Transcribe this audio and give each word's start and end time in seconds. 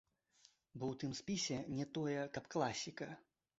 Бо 0.77 0.83
ў 0.91 0.95
тым 1.03 1.11
спісе 1.19 1.59
не 1.81 1.85
тое, 1.99 2.17
каб 2.39 2.51
класіка. 2.57 3.13